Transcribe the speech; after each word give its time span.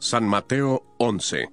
San 0.00 0.28
Mateo 0.28 0.84
11 0.98 1.48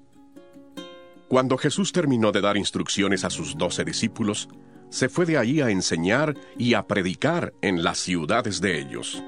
Cuando 1.27 1.57
Jesús 1.57 1.91
terminó 1.91 2.31
de 2.31 2.41
dar 2.41 2.57
instrucciones 2.57 3.23
a 3.23 3.31
sus 3.31 3.57
doce 3.57 3.83
discípulos, 3.83 4.49
se 4.89 5.09
fue 5.09 5.25
de 5.25 5.39
allí 5.39 5.61
a 5.61 5.71
enseñar 5.71 6.35
y 6.55 6.75
a 6.75 6.85
predicar 6.85 7.55
en 7.63 7.83
las 7.83 7.97
ciudades 7.97 8.61
de 8.61 8.79
ellos. 8.79 9.23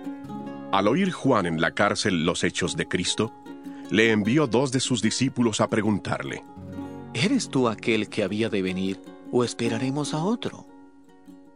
Al 0.71 0.87
oír 0.87 1.11
Juan 1.11 1.47
en 1.47 1.59
la 1.59 1.71
cárcel 1.71 2.25
los 2.25 2.43
hechos 2.43 2.77
de 2.77 2.87
Cristo, 2.87 3.33
le 3.89 4.11
envió 4.11 4.45
dos 4.45 4.71
de 4.71 4.79
sus 4.79 5.01
discípulos 5.01 5.61
a 5.61 5.67
preguntarle, 5.67 6.43
¿Eres 7.15 7.49
tú 7.49 7.69
aquel 7.69 8.09
que 8.09 8.21
había 8.21 8.49
de 8.49 8.61
venir 8.61 9.01
o 9.31 9.43
esperaremos 9.43 10.13
a 10.13 10.23
otro? 10.23 10.67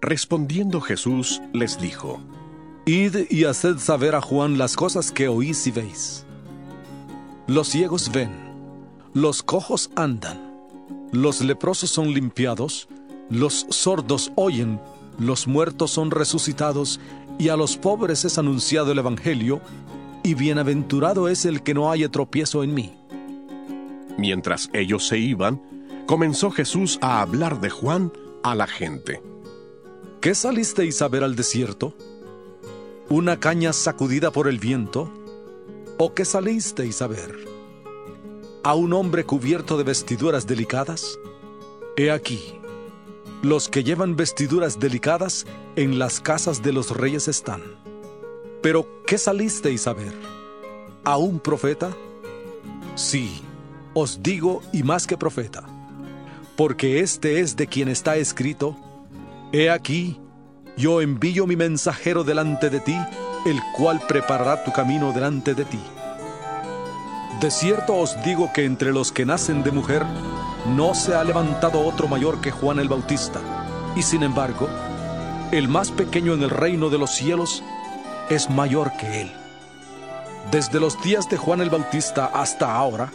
Respondiendo 0.01 0.81
Jesús 0.81 1.43
les 1.53 1.79
dijo, 1.79 2.19
Id 2.87 3.27
y 3.29 3.43
haced 3.45 3.77
saber 3.77 4.15
a 4.15 4.21
Juan 4.21 4.57
las 4.57 4.75
cosas 4.75 5.11
que 5.11 5.27
oís 5.27 5.67
y 5.67 5.71
veis. 5.71 6.25
Los 7.47 7.69
ciegos 7.69 8.11
ven, 8.11 8.29
los 9.13 9.43
cojos 9.43 9.89
andan, 9.95 10.39
los 11.11 11.41
leprosos 11.41 11.89
son 11.89 12.13
limpiados, 12.13 12.87
los 13.29 13.65
sordos 13.69 14.31
oyen, 14.35 14.79
los 15.17 15.47
muertos 15.47 15.91
son 15.91 16.11
resucitados, 16.11 16.99
y 17.39 17.49
a 17.49 17.57
los 17.57 17.77
pobres 17.77 18.25
es 18.25 18.37
anunciado 18.37 18.91
el 18.91 18.99
Evangelio, 18.99 19.59
y 20.23 20.35
bienaventurado 20.35 21.27
es 21.27 21.45
el 21.45 21.63
que 21.63 21.73
no 21.73 21.91
haya 21.91 22.09
tropiezo 22.09 22.63
en 22.63 22.73
mí. 22.73 22.93
Mientras 24.17 24.69
ellos 24.73 25.07
se 25.07 25.17
iban, 25.17 25.61
comenzó 26.05 26.51
Jesús 26.51 26.99
a 27.01 27.21
hablar 27.21 27.59
de 27.59 27.69
Juan 27.69 28.13
a 28.43 28.53
la 28.53 28.67
gente. 28.67 29.21
¿Qué 30.21 30.35
salisteis 30.35 31.01
a 31.01 31.07
ver 31.07 31.23
al 31.23 31.35
desierto? 31.35 31.95
¿Una 33.09 33.39
caña 33.39 33.73
sacudida 33.73 34.31
por 34.31 34.47
el 34.47 34.59
viento? 34.59 35.11
¿O 36.03 36.15
qué 36.15 36.25
salisteis 36.25 36.99
a 37.03 37.05
ver? 37.05 37.31
¿A 38.63 38.73
un 38.73 38.91
hombre 38.91 39.23
cubierto 39.23 39.77
de 39.77 39.83
vestiduras 39.83 40.47
delicadas? 40.47 41.19
He 41.95 42.09
aquí, 42.09 42.59
los 43.43 43.69
que 43.69 43.83
llevan 43.83 44.15
vestiduras 44.15 44.79
delicadas 44.79 45.45
en 45.75 45.99
las 45.99 46.19
casas 46.19 46.63
de 46.63 46.73
los 46.73 46.89
reyes 46.89 47.27
están. 47.27 47.61
Pero 48.63 49.03
¿qué 49.05 49.19
salisteis 49.19 49.85
a 49.85 49.93
ver? 49.93 50.15
¿A 51.03 51.17
un 51.17 51.39
profeta? 51.39 51.91
Sí, 52.95 53.39
os 53.93 54.23
digo 54.23 54.63
y 54.73 54.81
más 54.81 55.05
que 55.05 55.17
profeta, 55.19 55.61
porque 56.57 57.01
este 57.01 57.41
es 57.41 57.55
de 57.55 57.67
quien 57.67 57.89
está 57.89 58.15
escrito, 58.15 58.75
He 59.51 59.69
aquí, 59.69 60.19
yo 60.75 60.99
envío 60.99 61.45
mi 61.45 61.55
mensajero 61.55 62.23
delante 62.23 62.71
de 62.71 62.79
ti, 62.79 62.97
el 63.45 63.61
cual 63.73 63.99
preparará 64.07 64.63
tu 64.63 64.71
camino 64.71 65.11
delante 65.11 65.53
de 65.55 65.65
ti. 65.65 65.79
De 67.39 67.49
cierto 67.49 67.95
os 67.95 68.21
digo 68.23 68.51
que 68.53 68.65
entre 68.65 68.91
los 68.91 69.11
que 69.11 69.25
nacen 69.25 69.63
de 69.63 69.71
mujer 69.71 70.05
no 70.75 70.93
se 70.93 71.15
ha 71.15 71.23
levantado 71.23 71.83
otro 71.83 72.07
mayor 72.07 72.39
que 72.39 72.51
Juan 72.51 72.79
el 72.79 72.87
Bautista, 72.87 73.39
y 73.95 74.03
sin 74.03 74.21
embargo, 74.21 74.69
el 75.51 75.67
más 75.67 75.91
pequeño 75.91 76.33
en 76.33 76.43
el 76.43 76.51
reino 76.51 76.89
de 76.89 76.99
los 76.99 77.11
cielos 77.11 77.63
es 78.29 78.49
mayor 78.49 78.91
que 78.97 79.21
él. 79.21 79.31
Desde 80.51 80.79
los 80.79 81.01
días 81.01 81.29
de 81.29 81.37
Juan 81.37 81.61
el 81.61 81.71
Bautista 81.71 82.27
hasta 82.27 82.75
ahora, 82.75 83.11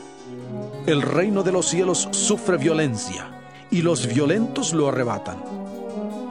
el 0.86 1.02
reino 1.02 1.44
de 1.44 1.52
los 1.52 1.66
cielos 1.66 2.08
sufre 2.10 2.56
violencia, 2.56 3.30
y 3.70 3.82
los 3.82 4.08
violentos 4.08 4.72
lo 4.72 4.88
arrebatan, 4.88 5.36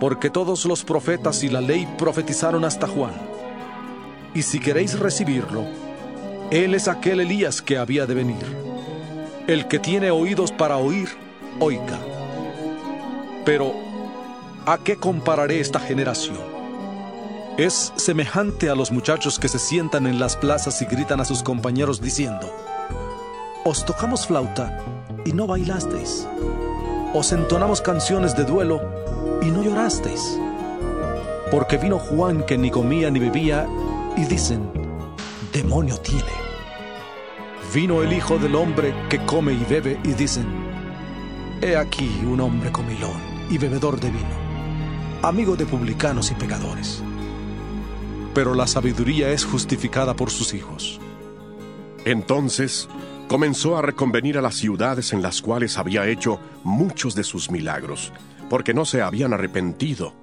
porque 0.02 0.30
todos 0.30 0.66
los 0.66 0.84
profetas 0.84 1.44
y 1.44 1.50
la 1.50 1.62
ley 1.62 1.88
profetizaron 1.98 2.66
hasta 2.66 2.88
Juan 2.88 3.35
y 4.36 4.44
si 4.44 4.60
queréis 4.60 5.00
recibirlo, 5.00 5.64
Él 6.52 6.76
es 6.76 6.88
aquel 6.88 7.22
Elías 7.22 7.62
que 7.62 7.78
había 7.78 8.06
de 8.06 8.14
venir. 8.14 8.46
El 9.48 9.68
que 9.68 9.80
tiene 9.80 10.12
oídos 10.12 10.52
para 10.52 10.78
oír, 10.78 11.08
oiga. 11.60 12.00
Pero, 13.46 13.74
¿a 14.66 14.78
qué 14.78 14.98
compararé 14.98 15.62
esta 15.62 15.80
generación? 15.80 16.38
Es 17.58 17.94
semejante 17.96 18.70
a 18.70 18.76
los 18.76 18.92
muchachos 18.92 19.40
que 19.40 19.48
se 19.48 19.58
sientan 19.58 20.06
en 20.06 20.20
las 20.20 20.36
plazas 20.36 20.82
y 20.82 20.86
gritan 20.86 21.22
a 21.22 21.26
sus 21.26 21.42
compañeros 21.42 22.02
diciendo, 22.02 22.54
Os 23.64 23.86
tocamos 23.86 24.28
flauta 24.28 24.84
y 25.24 25.32
no 25.32 25.48
bailasteis. 25.48 26.28
Os 27.14 27.32
entonamos 27.32 27.80
canciones 27.80 28.36
de 28.36 28.44
duelo 28.44 28.82
y 29.42 29.46
no 29.46 29.64
llorasteis. 29.64 30.38
Porque 31.50 31.78
vino 31.78 31.98
Juan 31.98 32.44
que 32.44 32.58
ni 32.58 32.70
comía 32.70 33.10
ni 33.10 33.20
bebía 33.20 33.66
y 34.18 34.26
dicen, 34.26 34.70
demonio 35.52 35.98
tiene. 35.98 36.32
Vino 37.74 38.02
el 38.02 38.14
Hijo 38.14 38.38
del 38.38 38.56
Hombre 38.56 38.94
que 39.10 39.26
come 39.26 39.54
y 39.54 39.64
bebe 39.70 40.00
y 40.04 40.14
dicen, 40.14 40.46
he 41.62 41.76
aquí 41.76 42.22
un 42.26 42.40
hombre 42.42 42.72
comilón 42.72 43.20
y 43.50 43.58
bebedor 43.58 44.00
de 44.00 44.10
vino, 44.10 44.36
amigo 45.22 45.56
de 45.56 45.66
publicanos 45.66 46.32
y 46.32 46.36
pecadores. 46.36 47.04
Pero 48.34 48.54
la 48.54 48.68
sabiduría 48.68 49.30
es 49.32 49.46
justificada 49.46 50.16
por 50.16 50.30
sus 50.30 50.54
hijos. 50.54 51.00
Entonces 52.06 52.88
comenzó 53.28 53.78
a 53.78 53.82
reconvenir 53.82 54.38
a 54.38 54.42
las 54.42 54.56
ciudades 54.56 55.14
en 55.14 55.22
las 55.22 55.42
cuales 55.42 55.78
había 55.78 56.08
hecho 56.08 56.40
muchos 56.64 57.16
de 57.16 57.24
sus 57.24 57.50
milagros, 57.50 58.14
porque 58.50 58.74
no 58.74 58.86
se 58.86 59.02
habían 59.02 59.34
arrepentido, 59.34 60.14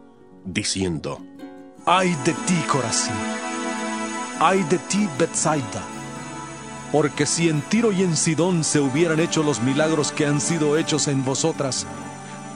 diciendo, 0.45 1.21
¡Ay 1.85 2.15
de 2.25 2.33
ti, 2.33 2.55
Corazín! 2.69 3.52
Ay 4.43 4.65
de 4.65 4.79
ti, 4.79 5.09
Bethsaida. 5.19 5.83
Porque 6.91 7.27
si 7.27 7.49
en 7.49 7.63
Tiro 7.63 7.93
y 7.93 8.03
en 8.03 8.17
Sidón 8.17 8.65
se 8.65 8.81
hubieran 8.81 9.21
hecho 9.21 9.43
los 9.43 9.61
milagros 9.61 10.11
que 10.11 10.27
han 10.27 10.41
sido 10.41 10.77
hechos 10.77 11.07
en 11.07 11.25
vosotras, 11.25 11.87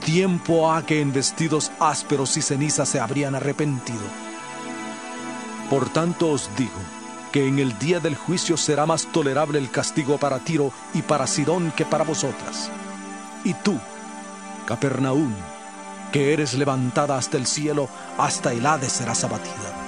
tiempo 0.03 0.71
ha 0.71 0.85
que 0.85 0.99
en 0.99 1.13
vestidos 1.13 1.71
ásperos 1.79 2.35
y 2.35 2.41
cenizas 2.41 2.89
se 2.89 2.99
habrían 2.99 3.35
arrepentido. 3.35 4.03
Por 5.69 5.89
tanto 5.89 6.29
os 6.29 6.49
digo 6.57 6.79
que 7.31 7.47
en 7.47 7.57
el 7.59 7.79
día 7.79 7.99
del 7.99 8.15
juicio 8.15 8.57
será 8.57 8.85
más 8.85 9.07
tolerable 9.11 9.57
el 9.57 9.71
castigo 9.71 10.17
para 10.17 10.39
Tiro 10.39 10.71
y 10.93 11.01
para 11.01 11.25
Sidón 11.25 11.71
que 11.71 11.85
para 11.85 12.03
vosotras. 12.03 12.69
Y 13.45 13.53
tú, 13.53 13.79
Capernaum, 14.65 15.33
que 16.11 16.33
eres 16.33 16.53
levantada 16.53 17.17
hasta 17.17 17.37
el 17.37 17.47
cielo, 17.47 17.87
hasta 18.17 18.51
el 18.51 18.65
Hades 18.65 18.91
serás 18.91 19.23
abatida 19.23 19.86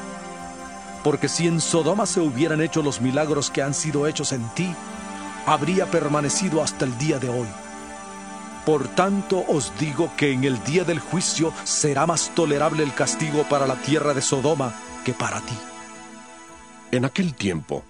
porque 1.03 1.29
si 1.29 1.47
en 1.47 1.61
Sodoma 1.61 2.05
se 2.05 2.19
hubieran 2.19 2.61
hecho 2.61 2.81
los 2.81 3.01
milagros 3.01 3.49
que 3.49 3.61
han 3.61 3.73
sido 3.73 4.07
hechos 4.07 4.31
en 4.31 4.47
ti, 4.55 4.73
habría 5.45 5.89
permanecido 5.89 6.61
hasta 6.61 6.85
el 6.85 6.97
día 6.97 7.19
de 7.19 7.29
hoy. 7.29 7.47
Por 8.65 8.87
tanto 8.89 9.43
os 9.47 9.71
digo 9.79 10.11
que 10.17 10.31
en 10.31 10.43
el 10.43 10.61
día 10.63 10.83
del 10.83 10.99
juicio 10.99 11.53
será 11.63 12.05
más 12.05 12.33
tolerable 12.35 12.83
el 12.83 12.93
castigo 12.93 13.43
para 13.43 13.65
la 13.65 13.75
tierra 13.81 14.13
de 14.13 14.21
Sodoma 14.21 14.73
que 15.05 15.13
para 15.13 15.39
ti. 15.41 15.57
En 16.91 17.05
aquel 17.05 17.33
tiempo, 17.33 17.83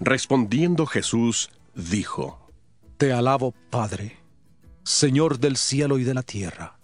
respondiendo 0.00 0.86
Jesús, 0.86 1.50
dijo, 1.74 2.48
Te 2.96 3.12
alabo, 3.12 3.52
Padre, 3.70 4.18
Señor 4.82 5.38
del 5.38 5.56
cielo 5.56 5.98
y 5.98 6.04
de 6.04 6.14
la 6.14 6.22
tierra, 6.22 6.78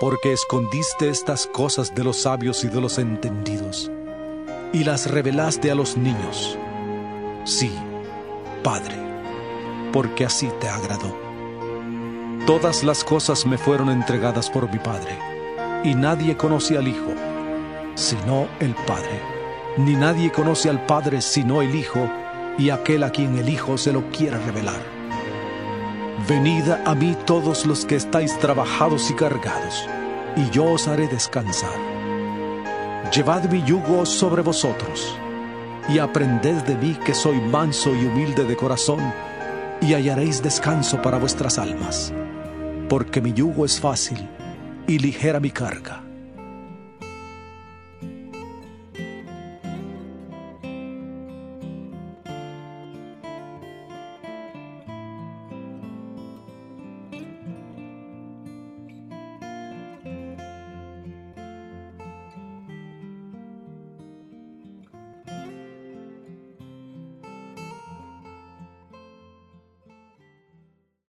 porque 0.00 0.32
escondiste 0.32 1.08
estas 1.08 1.46
cosas 1.46 1.94
de 1.94 2.04
los 2.04 2.22
sabios 2.22 2.62
y 2.64 2.68
de 2.68 2.80
los 2.80 2.98
entendidos 2.98 3.90
y 4.72 4.84
las 4.84 5.10
revelaste 5.10 5.70
a 5.70 5.74
los 5.74 5.96
niños. 5.96 6.58
Sí, 7.44 7.72
Padre, 8.62 8.96
porque 9.92 10.24
así 10.24 10.50
te 10.60 10.68
agradó. 10.68 11.16
Todas 12.46 12.84
las 12.84 13.04
cosas 13.04 13.46
me 13.46 13.58
fueron 13.58 13.90
entregadas 13.90 14.50
por 14.50 14.70
mi 14.70 14.78
Padre, 14.78 15.18
y 15.84 15.94
nadie 15.94 16.36
conoce 16.36 16.76
al 16.76 16.88
Hijo, 16.88 17.12
sino 17.94 18.48
el 18.60 18.74
Padre, 18.86 19.20
ni 19.78 19.94
nadie 19.94 20.30
conoce 20.30 20.70
al 20.70 20.84
Padre 20.86 21.20
sino 21.20 21.62
el 21.62 21.74
Hijo, 21.74 22.10
y 22.58 22.70
aquel 22.70 23.02
a 23.02 23.10
quien 23.10 23.36
el 23.36 23.48
Hijo 23.48 23.78
se 23.78 23.92
lo 23.92 24.10
quiera 24.10 24.38
revelar. 24.38 24.80
Venid 26.28 26.68
a 26.84 26.94
mí 26.94 27.16
todos 27.24 27.66
los 27.66 27.84
que 27.84 27.96
estáis 27.96 28.36
trabajados 28.38 29.10
y 29.10 29.14
cargados, 29.14 29.88
y 30.36 30.50
yo 30.50 30.64
os 30.64 30.88
haré 30.88 31.06
descansar. 31.06 31.85
Llevad 33.14 33.48
mi 33.50 33.62
yugo 33.62 34.04
sobre 34.04 34.42
vosotros, 34.42 35.16
y 35.88 35.98
aprended 35.98 36.62
de 36.64 36.76
mí 36.76 36.98
que 37.04 37.14
soy 37.14 37.40
manso 37.40 37.94
y 37.94 38.04
humilde 38.04 38.44
de 38.44 38.56
corazón, 38.56 39.00
y 39.80 39.94
hallaréis 39.94 40.42
descanso 40.42 41.00
para 41.00 41.18
vuestras 41.18 41.58
almas, 41.58 42.12
porque 42.88 43.20
mi 43.20 43.32
yugo 43.32 43.64
es 43.64 43.80
fácil 43.80 44.28
y 44.86 44.98
ligera 44.98 45.40
mi 45.40 45.50
carga. 45.50 46.05